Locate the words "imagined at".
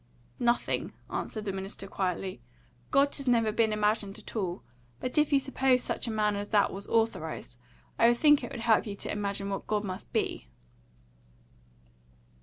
3.71-4.35